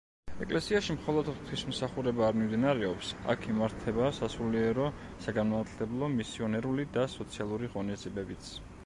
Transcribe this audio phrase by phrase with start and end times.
[0.43, 8.51] ეკლესიაში მხოლოდ ღვთისმსახურება არ მიმდინარეობს, აქ იმართება სასულიერო-საგანმანათლებლო, მისიონერული და სოციალური ღონისძიებებიც.